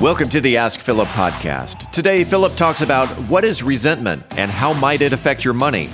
[0.00, 1.88] Welcome to the Ask Philip podcast.
[1.92, 5.86] Today, Philip talks about what is resentment and how might it affect your money,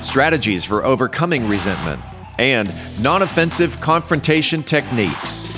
[0.00, 2.00] strategies for overcoming resentment,
[2.38, 5.57] and non offensive confrontation techniques.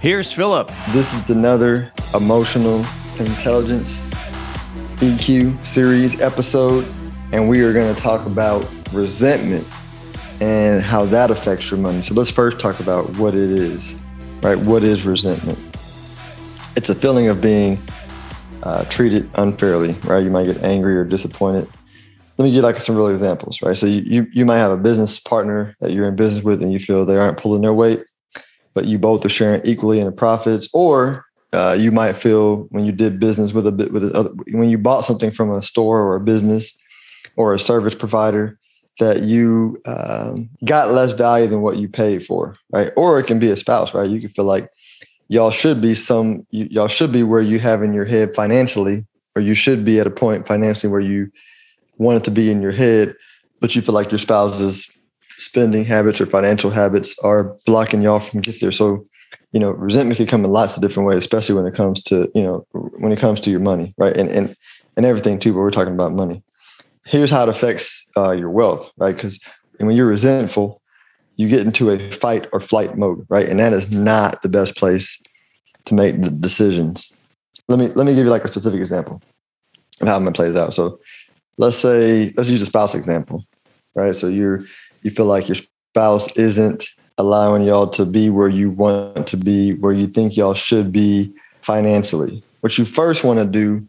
[0.00, 0.70] Here's Philip.
[0.90, 2.76] This is another emotional
[3.18, 3.98] intelligence
[5.00, 6.86] EQ series episode,
[7.32, 8.62] and we are going to talk about
[8.92, 9.66] resentment
[10.40, 12.00] and how that affects your money.
[12.02, 13.92] So let's first talk about what it is,
[14.40, 14.56] right?
[14.56, 15.58] What is resentment?
[16.76, 17.82] It's a feeling of being
[18.62, 20.22] uh, treated unfairly, right?
[20.22, 21.68] You might get angry or disappointed.
[22.36, 23.76] Let me give like some real examples, right?
[23.76, 26.72] So you, you, you might have a business partner that you're in business with and
[26.72, 28.04] you feel they aren't pulling their weight
[28.78, 32.84] but you both are sharing equally in the profits, or uh, you might feel when
[32.84, 36.00] you did business with a bit with other, when you bought something from a store
[36.00, 36.78] or a business
[37.34, 38.56] or a service provider
[39.00, 42.92] that you um, got less value than what you paid for, right?
[42.96, 44.08] Or it can be a spouse, right?
[44.08, 44.70] You can feel like
[45.26, 49.04] y'all should be some y'all should be where you have in your head financially,
[49.34, 51.32] or you should be at a point financially where you
[51.96, 53.16] want it to be in your head,
[53.58, 54.88] but you feel like your spouse is
[55.38, 58.72] spending habits or financial habits are blocking y'all from get there.
[58.72, 59.04] So,
[59.52, 62.30] you know, resentment can come in lots of different ways, especially when it comes to,
[62.34, 64.16] you know, when it comes to your money, right?
[64.16, 64.56] And and
[64.96, 66.42] and everything too, but we're talking about money.
[67.06, 69.14] Here's how it affects uh, your wealth, right?
[69.14, 69.38] Because
[69.78, 70.82] when you're resentful,
[71.36, 73.48] you get into a fight or flight mode, right?
[73.48, 75.16] And that is not the best place
[75.86, 77.10] to make the decisions.
[77.68, 79.22] Let me let me give you like a specific example
[80.00, 80.74] of how I'm gonna play this out.
[80.74, 80.98] So
[81.56, 83.44] let's say let's use a spouse example,
[83.94, 84.14] right?
[84.14, 84.64] So you're
[85.08, 85.56] you feel like your
[85.92, 86.86] spouse isn't
[87.16, 91.34] allowing y'all to be where you want to be, where you think y'all should be
[91.62, 92.42] financially.
[92.60, 93.88] What you first want to do,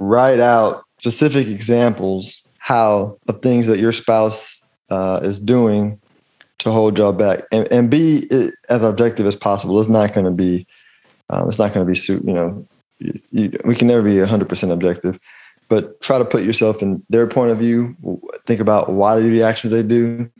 [0.00, 6.00] write out specific examples how of things that your spouse uh, is doing
[6.58, 8.28] to hold y'all back, and, and be
[8.68, 9.78] as objective as possible.
[9.78, 10.66] It's not going to be,
[11.30, 12.24] um, it's not going to be, suit.
[12.24, 12.66] you know,
[12.98, 15.20] you, we can never be 100% objective
[15.68, 17.96] but try to put yourself in their point of view
[18.46, 20.30] think about why they do the actions they do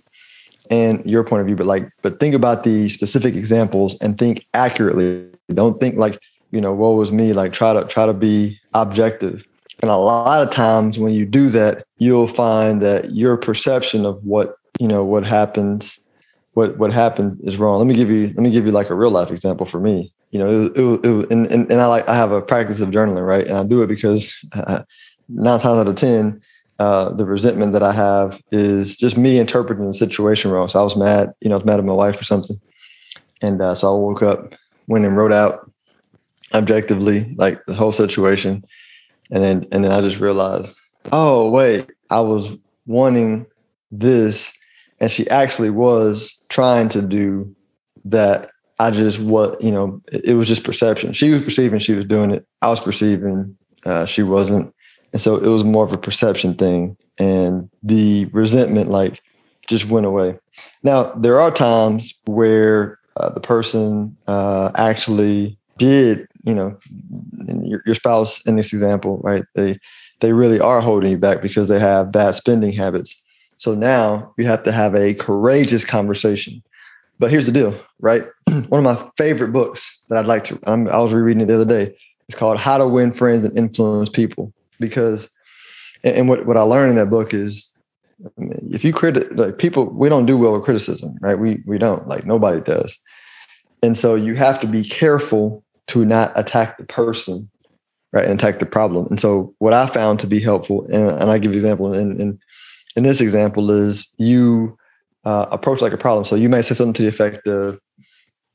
[0.71, 4.47] and your point of view but like but think about the specific examples and think
[4.55, 5.28] accurately.
[5.53, 9.44] Don't think like you know what was me like try to try to be objective.
[9.81, 14.22] And a lot of times when you do that you'll find that your perception of
[14.25, 15.99] what you know what happens
[16.53, 17.78] what what happened is wrong.
[17.78, 20.12] Let me give you let me give you like a real life example for me.
[20.31, 22.91] You know it, it, it, and, and, and i like i have a practice of
[22.91, 23.47] journaling right?
[23.47, 24.83] And i do it because uh,
[25.28, 26.41] nine times out of ten,
[26.78, 30.69] uh, the resentment that I have is just me interpreting the situation wrong.
[30.69, 32.61] So I was mad, you know, I was mad at my wife or something,
[33.43, 34.55] and uh, so I woke up,
[34.87, 35.71] went and wrote out
[36.55, 38.65] objectively like the whole situation,
[39.31, 40.78] and then and then I just realized,
[41.12, 42.50] oh wait, I was
[42.87, 43.47] wanting
[43.91, 44.53] this,
[45.00, 47.55] and she actually was trying to do
[48.05, 48.50] that.
[48.78, 51.12] I just what you know, it, it was just perception.
[51.12, 52.47] She was perceiving she was doing it.
[52.62, 54.72] I was perceiving uh, she wasn't
[55.13, 56.97] and so it was more of a perception thing.
[57.19, 59.23] And the resentment, like,
[59.67, 60.39] just went away.
[60.83, 66.79] Now, there are times where uh, the person uh, actually did, you know,
[67.63, 69.45] your, your spouse in this example, right?
[69.55, 69.79] They
[70.21, 73.21] they really are holding you back because they have bad spending habits.
[73.57, 76.61] So now you have to have a courageous conversation.
[77.21, 78.25] But here's the deal, right?
[78.69, 81.55] One of my favorite books that I'd like to, I'm, i was rereading it the
[81.55, 81.97] other day.
[82.29, 85.28] It's called How to Win Friends and Influence People because
[86.05, 87.71] and what, what I learned in that book is
[88.71, 91.39] if you credit like people we don't do well with criticism right?
[91.39, 92.99] We we don't like nobody does.
[93.83, 97.49] And so you have to be careful to not attack the person
[98.12, 99.06] right and attack the problem.
[99.11, 101.94] And so what i found to be helpful and, and i give you an example
[101.94, 102.38] in, in
[102.97, 104.76] in this example is you
[105.25, 106.25] uh, approach like a problem.
[106.25, 107.79] So you may say something to the effect of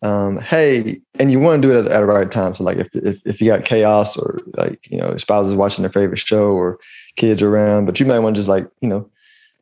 [0.04, 2.54] um, hey, and you want to do it at, at the right time.
[2.54, 5.92] So like if, if, if you got chaos or like, you know, spouses watching their
[5.92, 6.78] favorite show or
[7.16, 9.10] kids around, but you might want to just like, you know,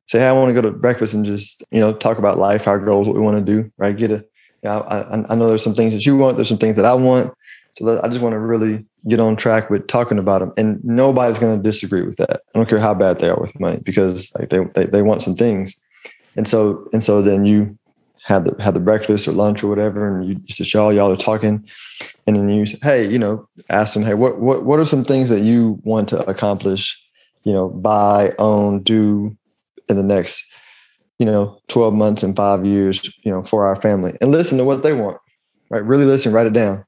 [0.07, 2.67] say, Hey, I want to go to breakfast and just, you know, talk about life,
[2.67, 3.95] our goals, what we want to do, right?
[3.95, 6.38] Get a, you know, I, I know there's some things that you want.
[6.38, 7.33] There's some things that I want.
[7.77, 11.39] So I just want to really get on track with talking about them and nobody's
[11.39, 12.41] going to disagree with that.
[12.53, 15.21] I don't care how bad they are with money because like they, they, they want
[15.21, 15.75] some things.
[16.35, 17.77] And so, and so then you
[18.23, 21.18] had the had the breakfast or lunch or whatever, and you just y'all y'all are
[21.18, 21.65] talking,
[22.27, 25.03] and then you say, hey, you know, ask them, hey, what what what are some
[25.03, 27.01] things that you want to accomplish,
[27.44, 29.35] you know, buy, own, do
[29.89, 30.45] in the next,
[31.18, 34.65] you know, twelve months and five years, you know, for our family, and listen to
[34.65, 35.17] what they want,
[35.69, 35.83] right?
[35.83, 36.85] Really listen, write it down,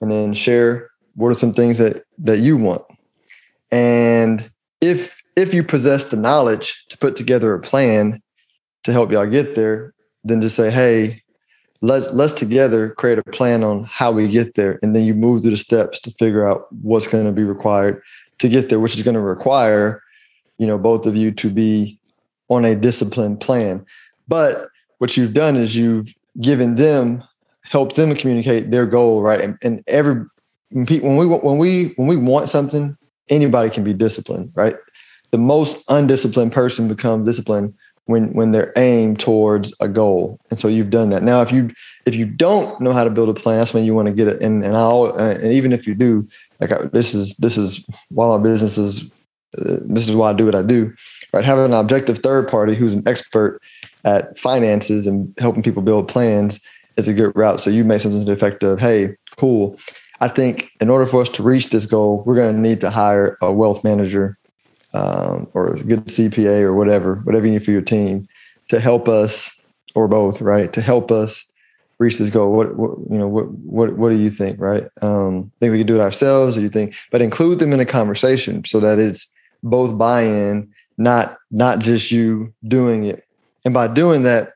[0.00, 2.82] and then share what are some things that that you want,
[3.70, 4.50] and
[4.80, 8.22] if if you possess the knowledge to put together a plan
[8.84, 9.92] to help y'all get there,
[10.28, 11.22] then just say, hey,
[11.82, 14.78] let's let's together create a plan on how we get there.
[14.82, 18.02] And then you move through the steps to figure out what's going to be required
[18.38, 20.02] to get there, which is going to require,
[20.58, 21.98] you know, both of you to be
[22.48, 23.84] on a disciplined plan.
[24.28, 24.68] But
[24.98, 27.22] what you've done is you've given them,
[27.62, 29.40] helped them communicate their goal, right?
[29.40, 30.24] And, and every
[30.70, 32.96] when, when we when we when we want something,
[33.28, 34.76] anybody can be disciplined, right?
[35.30, 37.74] The most undisciplined person becomes disciplined
[38.06, 40.40] when when they're aimed towards a goal.
[40.50, 41.22] And so you've done that.
[41.22, 41.70] Now, if you
[42.06, 44.28] if you don't know how to build a plan, that's when you want to get
[44.28, 44.42] it.
[44.42, 46.26] And and I and even if you do,
[46.60, 49.02] like I, this is this is why my business is
[49.58, 50.92] uh, this is why I do what I do.
[51.32, 53.60] Right, having an objective third party who's an expert
[54.04, 56.60] at finances and helping people build plans
[56.96, 57.60] is a good route.
[57.60, 59.78] So you may something to the effect of, "Hey, cool.
[60.20, 62.90] I think in order for us to reach this goal, we're going to need to
[62.90, 64.38] hire a wealth manager
[64.96, 68.26] um, or a good CPA or whatever, whatever you need for your team
[68.68, 69.50] to help us,
[69.94, 70.72] or both, right?
[70.72, 71.44] To help us
[71.98, 72.52] reach this goal.
[72.52, 74.84] What, what you know, what what what do you think, right?
[75.02, 77.86] Um, think we can do it ourselves, or you think, but include them in a
[77.86, 79.26] conversation so that it's
[79.62, 83.24] both buy-in, not not just you doing it.
[83.64, 84.52] And by doing that,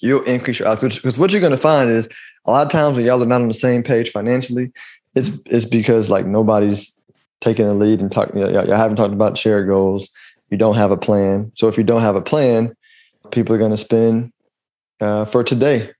[0.00, 0.82] you'll increase your odds.
[0.82, 2.08] Because what you're going to find is
[2.46, 4.72] a lot of times when y'all are not on the same page financially,
[5.14, 6.92] it's it's because like nobody's
[7.40, 8.38] taking the lead and talking.
[8.38, 10.08] You, know, you haven't talked about share goals.
[10.50, 11.50] You don't have a plan.
[11.54, 12.74] So if you don't have a plan,
[13.30, 14.32] people are going to spend
[15.00, 15.90] uh, for today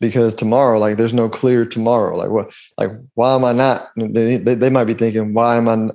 [0.00, 2.16] because tomorrow, like there's no clear tomorrow.
[2.16, 2.52] Like what?
[2.78, 3.90] Like why am I not?
[3.96, 5.90] They, they, they might be thinking, why am I?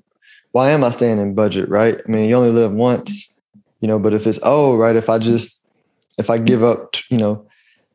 [0.52, 1.70] Why am I staying in budget?
[1.70, 2.02] Right?
[2.04, 3.30] I mean, you only live once,
[3.82, 4.00] you know.
[4.00, 5.60] But if it's oh, right, if I just
[6.18, 7.46] if I give up, you know,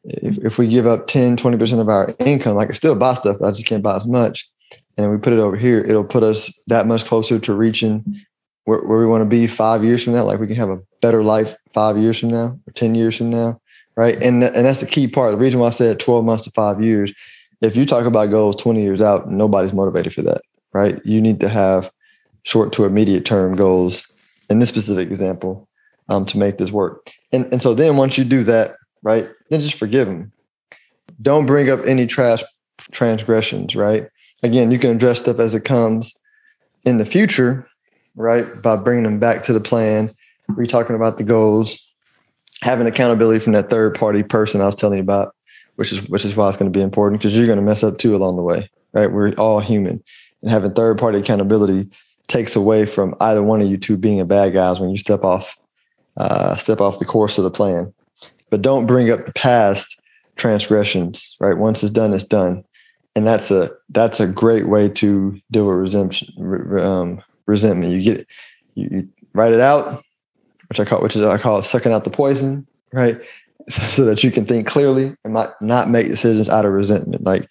[0.04, 3.38] if, if we give up 10, 20% of our income, like I still buy stuff,
[3.38, 4.48] but I just can't buy as much
[4.96, 8.25] and we put it over here, it'll put us that much closer to reaching
[8.64, 10.25] where, where we want to be five years from now.
[10.25, 13.31] Like we can have a better life five years from now or 10 years from
[13.31, 13.61] now.
[13.96, 14.20] Right.
[14.23, 15.32] And, and that's the key part.
[15.32, 17.12] The reason why I said 12 months to five years,
[17.61, 20.43] if you talk about goals 20 years out, nobody's motivated for that.
[20.73, 21.00] Right.
[21.05, 21.91] You need to have
[22.43, 24.05] short to immediate term goals
[24.50, 25.69] in this specific example
[26.08, 27.11] um, to make this work.
[27.32, 30.32] And, and so then once you do that, right, then just forgive them.
[31.23, 32.43] Don't bring up any trash
[32.91, 34.08] transgressions, right?
[34.44, 36.14] Again, you can address stuff as it comes
[36.85, 37.67] in the future,
[38.14, 38.62] right?
[38.62, 40.14] By bringing them back to the plan,
[40.49, 41.82] re talking about the goals,
[42.62, 45.35] having accountability from that third party person I was telling you about,
[45.76, 47.82] which is which is why it's going to be important because you're going to mess
[47.82, 49.11] up too along the way, right?
[49.11, 50.02] We're all human,
[50.43, 51.91] and having third party accountability
[52.26, 55.25] takes away from either one of you two being a bad guys when you step
[55.25, 55.56] off
[56.19, 57.93] uh, step off the course of the plan.
[58.50, 60.00] But don't bring up the past
[60.37, 61.56] transgressions, right?
[61.56, 62.62] Once it's done, it's done
[63.14, 66.81] and that's a that's a great way to deal with resentment.
[66.81, 67.93] Um, resentment.
[67.93, 68.26] You get it,
[68.75, 70.05] you, you, write it out,
[70.69, 73.20] which I call which is I call sucking out the poison, right?
[73.70, 77.25] So that you can think clearly and not not make decisions out of resentment.
[77.25, 77.49] Like,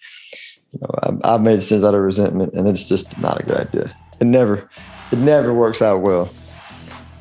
[0.70, 3.56] you know, I've, I've made decisions out of resentment, and it's just not a good
[3.56, 3.96] idea.
[4.20, 4.70] It never
[5.10, 6.32] it never works out well.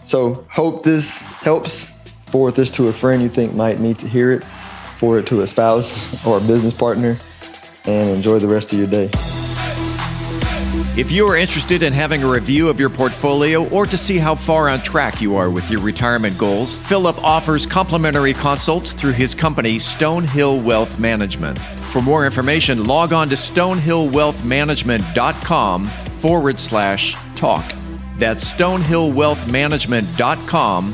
[0.06, 1.92] So hope this helps.
[2.28, 4.44] Forward this to a friend you think might need to hear it.
[4.44, 7.16] Forward it to a spouse or a business partner
[7.86, 9.12] and enjoy the rest of your day.
[10.96, 14.36] If you are interested in having a review of your portfolio or to see how
[14.36, 19.34] far on track you are with your retirement goals, Philip offers complimentary consults through his
[19.34, 21.58] company, Stonehill Wealth Management.
[21.58, 27.66] For more information, log on to stonehillwealthmanagement.com forward slash talk.
[28.18, 30.94] That's stonehillwealthmanagement.com